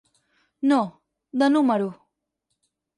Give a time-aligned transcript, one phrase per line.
[0.71, 0.81] No,
[1.39, 1.89] de número.